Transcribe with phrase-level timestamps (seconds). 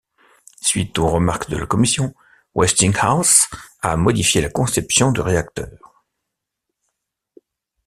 [0.59, 2.15] Suite aux remarques de la commission,
[2.55, 3.43] Westinghouse
[3.83, 6.03] a modifié la conception du réacteur.